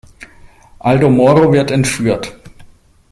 [0.79, 2.35] Aldo Moro wird entführt.